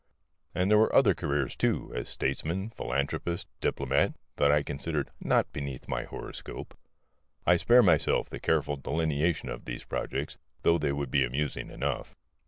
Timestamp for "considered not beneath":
4.63-5.87